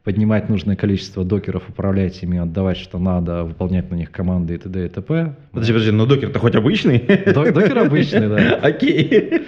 [0.09, 4.87] поднимать нужное количество докеров, управлять ими, отдавать, что надо, выполнять на них команды и т.д.
[4.87, 5.35] и т.п.
[5.53, 6.99] Подожди, подожди, но докер-то хоть обычный?
[7.35, 8.55] Док- докер обычный, да.
[8.63, 9.43] Окей.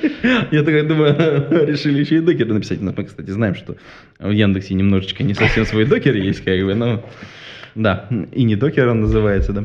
[0.51, 1.17] Я такой думаю,
[1.67, 2.83] решили еще и докер написать.
[2.83, 3.77] Но мы, кстати, знаем, что
[4.19, 7.03] в Яндексе немножечко не совсем свой докер есть, как бы, но...
[7.75, 9.65] Да, и не докер он называется, да.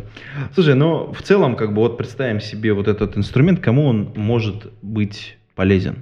[0.54, 4.72] Слушай, ну, в целом, как бы, вот представим себе вот этот инструмент, кому он может
[4.82, 5.96] быть полезен?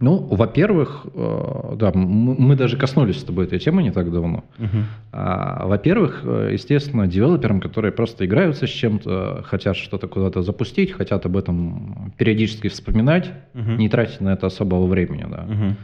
[0.00, 4.42] Ну, во-первых, э, да, мы даже коснулись с тобой этой темы не так давно.
[5.12, 11.24] А, Во-первых, э, естественно, девелоперам, которые просто играются с чем-то, хотят что-то куда-то запустить, хотят
[11.24, 13.76] об этом периодически вспоминать, Мгм.
[13.78, 15.42] не тратить на это особого времени, да.
[15.48, 15.76] Мгм.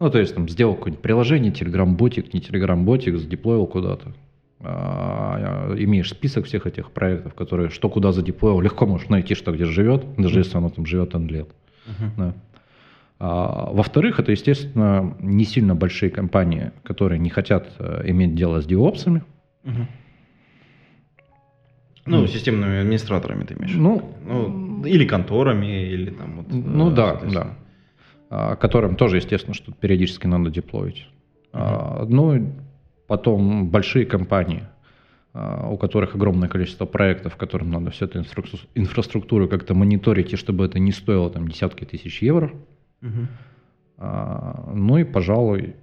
[0.00, 4.12] Ну, то есть там сделал какое-нибудь приложение, телеграм-ботик, не телеграм-ботик, задеплоил куда-то.
[4.60, 9.64] А, имеешь список всех этих проектов, которые что куда задеплоил, легко можешь найти, что где
[9.64, 11.48] живет, даже если оно там живет N лет.
[11.86, 12.12] Мгм.
[12.16, 12.34] Да.
[13.20, 18.66] А, во-вторых, это, естественно, не сильно большие компании, которые не хотят э, иметь дело с
[18.66, 19.22] девопсами.
[19.64, 19.86] Мгм.
[22.06, 22.26] Ну, Ну.
[22.26, 23.74] системными администраторами ты имеешь.
[23.74, 26.46] Ну, Ну, или конторами, или там вот.
[26.52, 27.56] Ну э, да, да.
[28.30, 31.06] А, Которым тоже, естественно, что периодически надо деплоить.
[31.52, 32.52] А, Ну,
[33.08, 34.62] потом большие компании,
[35.32, 40.36] а, у которых огромное количество проектов, которым надо всю эту инфраструк- инфраструктуру как-то мониторить, и
[40.36, 42.52] чтобы это не стоило там десятки тысяч евро.
[43.96, 45.74] А, Ну и, пожалуй,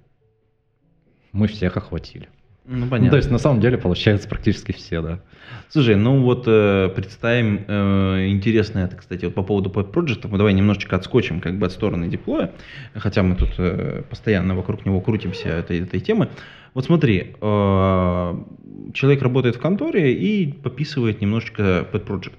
[1.32, 2.28] мы всех охватили.
[2.66, 3.10] Ну, Ну, понятно.
[3.10, 5.20] то есть, на самом деле, получается практически все, да.
[5.68, 10.38] Слушай, ну вот э, представим, э, интересно это, кстати, вот по поводу Pet Project, мы
[10.38, 12.52] давай немножечко отскочим как бы от стороны диплоя,
[12.94, 16.28] хотя мы тут э, постоянно вокруг него крутимся этой, этой темы.
[16.74, 18.34] Вот смотри, э,
[18.94, 22.34] человек работает в конторе и пописывает немножечко Pet Project.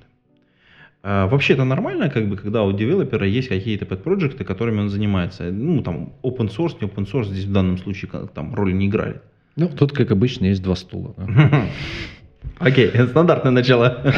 [1.04, 4.90] А вообще это нормально, как бы, когда у девелопера есть какие-то pet проекты которыми он
[4.90, 5.52] занимается.
[5.52, 9.22] Ну, там, open source, не open source, здесь в данном случае там роли не играли.
[9.58, 11.13] Ну, тут, как обычно, есть два стула.
[12.60, 14.04] Окей, стандартное начало.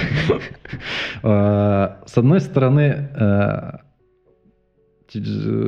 [1.23, 3.71] А, С одной стороны, э,
[5.11, 5.19] т-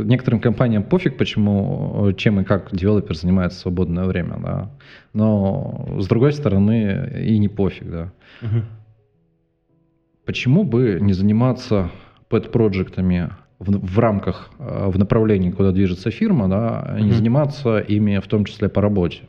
[0.05, 4.71] некоторым компаниям пофиг, почему, э, чем и как девелопер занимается в свободное время, да.
[5.13, 8.11] Но с другой стороны, и не пофиг, да.
[10.25, 11.89] Почему бы не заниматься
[12.29, 18.19] pet-проектами в, в рамках, э, в направлении, куда движется фирма, да, а не заниматься ими
[18.19, 19.23] в том числе по работе?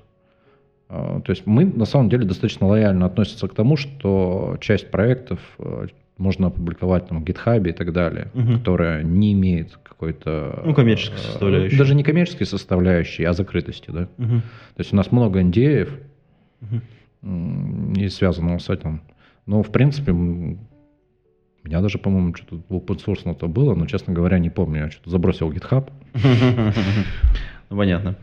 [0.92, 5.40] Э, То есть мы на самом деле достаточно лояльно относимся к тому, что часть проектов
[5.58, 5.86] э,
[6.18, 8.58] можно опубликовать там, в GitHub и так далее, Мгм.
[8.58, 10.62] которая не имеет какой-то...
[10.66, 11.78] Ну, коммерческой э, составляющей.
[11.78, 14.08] Даже не коммерческой составляющей, а закрытости, да.
[14.18, 14.40] Мгм.
[14.40, 15.88] То есть у нас много NDA
[17.96, 19.00] и связанного с этим.
[19.46, 20.14] Но, в принципе, у
[21.64, 24.80] меня даже, по-моему, что-то open source то было, но, честно говоря, не помню.
[24.84, 25.90] Я что-то забросил GitHub.
[27.70, 28.16] Ну, понятно.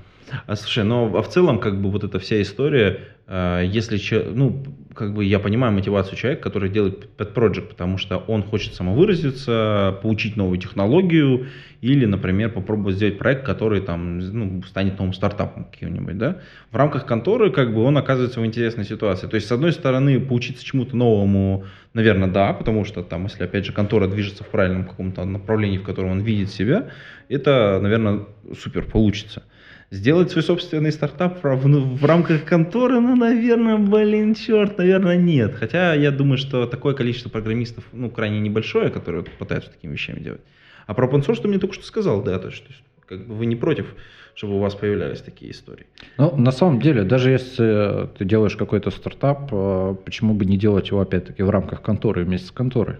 [0.46, 4.26] А слушай, ну а в целом, как бы вот эта вся история, э, если, че-
[4.34, 4.64] ну,
[4.94, 9.98] как бы я понимаю мотивацию человека, который делает pet project, потому что он хочет самовыразиться,
[10.02, 11.48] получить новую технологию
[11.82, 16.40] или, например, попробовать сделать проект, который там, ну, станет новым стартапом каким-нибудь, да.
[16.72, 19.28] В рамках конторы, как бы, он оказывается в интересной ситуации.
[19.28, 23.66] То есть, с одной стороны, поучиться чему-то новому, наверное, да, потому что там, если, опять
[23.66, 26.90] же, контора движется в правильном каком-то направлении, в котором он видит себя,
[27.30, 28.26] это, наверное,
[28.62, 29.44] супер получится.
[29.92, 35.56] Сделать свой собственный стартап в, рамках конторы, ну, наверное, блин, черт, наверное, нет.
[35.56, 40.42] Хотя я думаю, что такое количество программистов, ну, крайне небольшое, которые пытаются такими вещами делать.
[40.86, 43.28] А про open source ты мне только что сказал, да, то есть, то есть, как
[43.28, 43.96] бы вы не против,
[44.36, 45.88] чтобы у вас появлялись такие истории.
[46.18, 50.90] Ну, на самом деле, даже если ты делаешь какой-то стартап, э, почему бы не делать
[50.90, 52.98] его, опять-таки, в рамках конторы, вместе с конторой?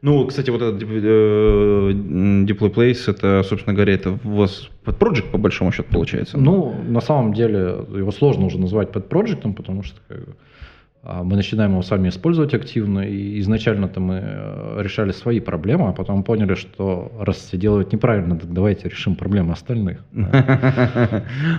[0.00, 0.86] Ну, кстати, вот этот э,
[2.44, 6.38] Deploy Place, это, собственно говоря, это у вас под project, по большому счету, получается.
[6.38, 10.00] Ну, на самом деле, его сложно уже назвать под проектом, потому что
[11.02, 15.92] а, мы начинаем его сами использовать активно, и изначально-то мы э, решали свои проблемы, а
[15.92, 20.04] потом поняли, что раз все делают неправильно, так давайте решим проблемы остальных.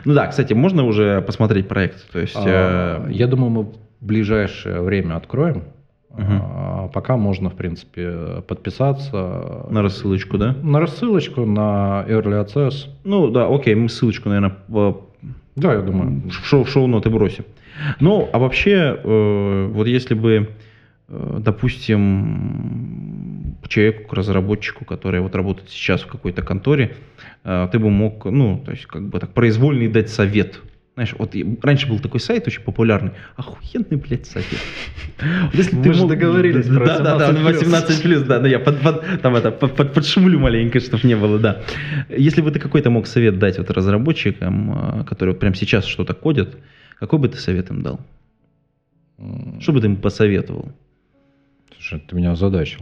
[0.06, 2.12] Ну да, кстати, можно уже посмотреть проект?
[2.12, 5.64] То есть, А, э, Я думаю, мы в ближайшее время откроем.
[6.18, 10.56] А, Пока можно, в принципе, подписаться на рассылочку, да?
[10.64, 12.88] на рассылочку, на Early Access.
[13.04, 15.02] Ну да, окей, мы ссылочку, наверное, в
[15.56, 16.30] Да, я думаю.
[16.30, 17.46] в шоу, в шоу-ноты бросим.
[18.00, 20.50] Ну, а вообще, э, вот если бы,
[21.08, 26.96] э, допустим, человеку, разработчику, который вот работает сейчас в какой-то конторе,
[27.44, 30.60] э, ты бы мог, ну, то есть, как бы так произвольный дать совет.
[31.00, 31.34] Знаешь, вот
[31.64, 33.12] раньше был такой сайт очень популярный.
[33.38, 34.60] Охуенный, блядь, совет.
[35.44, 37.54] Вот если Мы же договорились про Да, да, да, 18+.
[37.54, 41.16] 18 плюс, да, да, я под, под- там это, под, под- подшумлю маленько, чтобы не
[41.16, 41.62] было, да.
[42.10, 46.14] Если бы ты какой-то мог совет дать вот разработчикам, э, которые вот прямо сейчас что-то
[46.14, 46.58] кодят,
[47.00, 48.02] какой бы ты совет им дал?
[49.62, 50.70] Что бы ты им посоветовал?
[51.76, 52.82] Слушай, ты меня озадачил.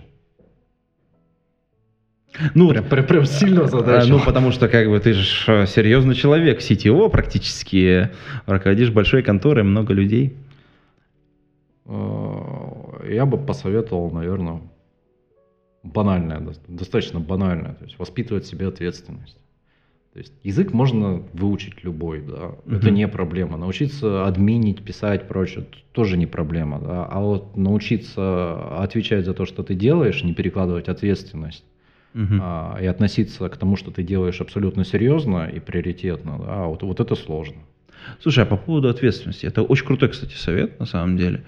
[2.54, 4.18] Ну, Прям, прям, прям сильно а, озадачил.
[4.18, 8.10] ну, потому что как бы ты же э, серьезный человек, CTO практически,
[8.46, 10.36] руководишь большой конторой, много людей.
[11.86, 14.62] Э, Я бы посоветовал, наверное,
[15.84, 19.38] банальное, до- достаточно банальное, то есть воспитывать в себе ответственность.
[20.14, 22.94] То есть язык можно выучить любой, да, это Мгм.
[22.96, 23.58] не проблема.
[23.58, 27.06] Научиться админить, писать, прочее, тоже не проблема, да.
[27.06, 31.64] А вот научиться отвечать за то, что ты делаешь, не перекладывать ответственность
[32.18, 32.40] Мгм.
[32.42, 37.00] а, и относиться к тому, что ты делаешь абсолютно серьезно и приоритетно, да, вот, вот
[37.00, 37.58] это сложно.
[38.20, 41.44] Слушай, а по поводу ответственности, это очень крутой, кстати, совет, на самом деле.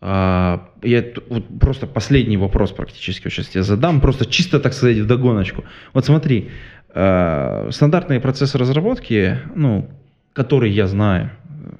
[0.00, 5.06] А, Я вот просто последний вопрос практически сейчас тебе задам, просто чисто, так сказать, в
[5.06, 5.64] догоночку.
[5.92, 6.50] Вот смотри,
[6.90, 9.90] а, стандартные процессы разработки, ну,
[10.34, 11.30] которые я знаю,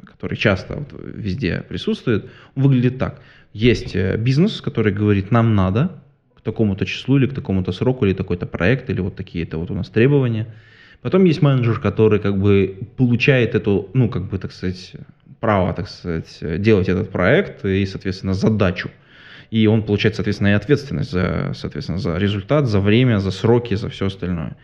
[0.04, 3.20] которые часто вот везде присутствуют, выглядит так.
[3.52, 6.02] Есть э, бизнес, который говорит, нам надо
[6.46, 9.90] такому-то числу или к такому-то сроку, или такой-то проект, или вот такие-то вот у нас
[9.90, 10.46] требования.
[11.02, 14.92] Потом есть менеджер, который как бы получает эту, ну, как бы, так сказать,
[15.40, 18.90] право, так сказать, делать этот проект и, соответственно, задачу.
[19.50, 23.88] И он получает, соответственно, и ответственность за, соответственно, за результат, за время, за сроки, за
[23.88, 24.56] все остальное.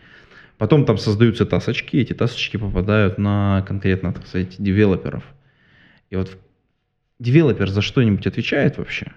[0.57, 5.23] Потом там создаются тасочки, эти тасочки попадают на конкретно, так сказать, девелоперов.
[6.09, 6.37] И вот
[7.19, 9.11] девелопер за что-нибудь отвечает вообще?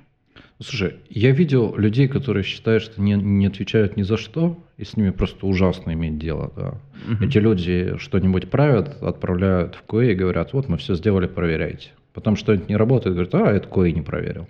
[0.59, 4.85] Ну, Слушай, я видел людей, которые считают, что не, не отвечают ни за что, и
[4.85, 6.51] с ними просто ужасно иметь дело.
[6.57, 6.75] Да.
[7.07, 7.25] Мгм.
[7.25, 11.91] Эти люди что-нибудь правят, отправляют в КОИ и говорят, вот мы все сделали, проверяйте.
[12.15, 14.49] Потом что-нибудь не работает, говорят, а, это КОИ не проверил.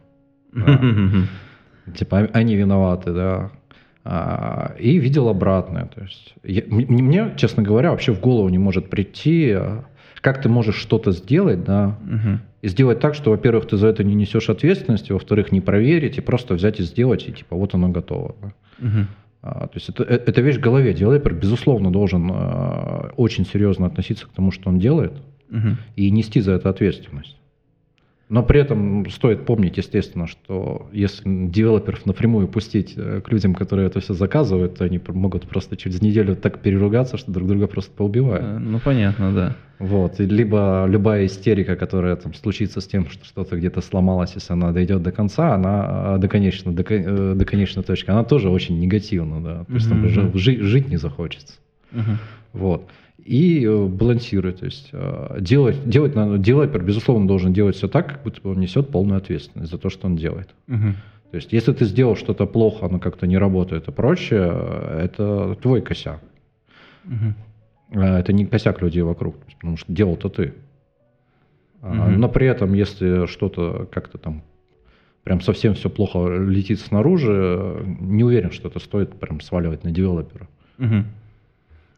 [0.52, 0.80] Да.
[1.96, 3.50] Типа а- они виноваты, да.
[4.04, 5.86] А, И видел обратное.
[5.86, 9.84] То есть я- мне, честно говоря, вообще в голову не может прийти, а,
[10.20, 12.40] как ты можешь что-то сделать, да, Мгм.
[12.62, 16.20] и сделать так, что, во-первых, ты за это не несешь ответственности, во-вторых, не проверить, и
[16.20, 18.34] просто взять и сделать, и типа вот оно готово.
[18.42, 18.52] да.
[18.78, 19.06] Мгм.
[19.42, 20.92] А, То есть это, э- это вещь в голове.
[20.92, 25.12] Девелопер, безусловно, должен а, очень серьезно относиться к тому, что он делает,
[25.50, 25.76] Мгм.
[25.94, 27.36] и нести за это ответственность.
[28.28, 33.86] Но при этом стоит помнить, естественно, что если девелоперов напрямую пустить э, к людям, которые
[33.86, 37.92] это все заказывают, то они могут просто через неделю так переругаться, что друг друга просто
[37.92, 38.44] поубивают.
[38.44, 39.56] Э, Ну, понятно, да.
[39.78, 40.18] Вот.
[40.18, 44.72] И либо любая истерика, которая там случится с тем, что что-то где-то сломалось, если она
[44.72, 48.80] дойдет до конца, она а, до, конечной, до, э, до конечной точки, она тоже очень
[48.80, 49.64] негативна, да.
[49.64, 50.08] То есть там Мгм.
[50.08, 51.54] жи- жи- жить не захочется.
[51.92, 52.18] Мгм.
[52.54, 52.88] Вот.
[53.24, 58.08] И э, балансировать, то есть э, делать, делать надо, девелопер, безусловно, должен делать все так,
[58.08, 60.50] как будто он несет полную ответственность за то, что он делает.
[60.66, 60.94] Мгм.
[61.30, 65.56] То есть, если ты сделал что-то плохо, оно как-то не работает и прочее, э, это
[65.60, 66.20] твой косяк.
[67.92, 70.54] А Это не косяк людей вокруг, потому что делал-то ты.
[71.82, 72.20] Мгм.
[72.20, 74.42] Но при этом, если что-то как-то там
[75.22, 80.48] прям совсем все плохо летит снаружи, не уверен, что это стоит прям сваливать на девелопера.
[80.78, 81.06] Мгм.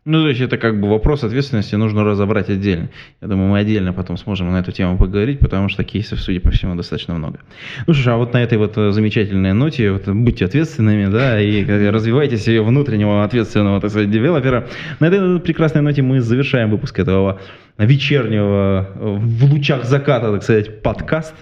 [0.09, 2.89] Ну, то есть это как бы вопрос ответственности нужно разобрать отдельно.
[3.21, 6.51] Я думаю, мы отдельно потом сможем на эту тему поговорить, потому что кейсов, судя по
[6.51, 7.41] всему, достаточно много.
[7.87, 11.39] Ну что ж, а вот на этой вот э, замечательной ноте, вот, будьте ответственными, да,
[11.39, 14.67] и э, развивайте себе внутреннего ответственного, так сказать, девелопера.
[14.99, 17.43] На этой прекрасной ноте мы завершаем выпуск этого
[17.77, 21.35] вечернего, э, в лучах заката, так сказать, подкаст.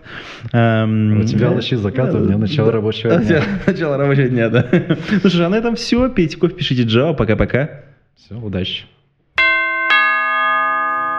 [0.50, 3.44] Эм, У тебя лучи заката, у меня начало рабочего дня.
[3.68, 4.66] Начало рабочего дня, да.
[4.72, 6.08] Ну что ж, а на этом все.
[6.08, 7.14] Пейте кофе, пишите Java.
[7.14, 7.86] Пока-пока.
[8.16, 8.84] Все, удачи.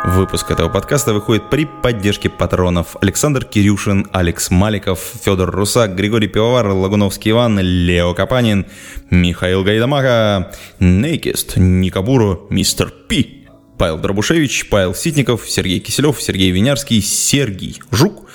[0.03, 6.67] Выпуск этого подкаста выходит при поддержке патронов Александр Кирюшин, Алекс Маликов, Федор Русак, Григорий Пивовар,
[6.69, 8.65] Лагуновский Иван, Лео Капанин,
[9.11, 17.79] Михаил Гайдамака, Нейкест, Никабуру, Мистер Пи, Павел Дробушевич, Павел Ситников, Сергей Киселев, Сергей Винярский, Сергей
[17.91, 18.27] Жук,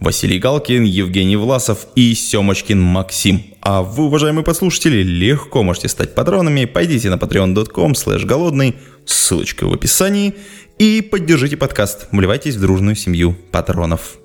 [0.00, 3.42] Василий Галкин, Евгений Власов и Семочкин Максим.
[3.60, 6.64] А вы, уважаемые подслушатели, легко можете стать патронами.
[6.64, 8.76] Пойдите на patreon.com slash голодный,
[9.06, 10.34] ссылочка в описании,
[10.78, 12.08] и поддержите подкаст.
[12.10, 14.18] Вливайтесь в дружную семью патронов.